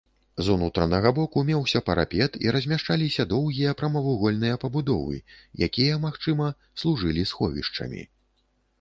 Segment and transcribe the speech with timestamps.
[0.45, 5.23] З унутранага боку меўся парапет і размяшчаліся доўгія прамавугольныя пабудовы,
[5.69, 8.03] якія, магчыма, служылі сховішчамі.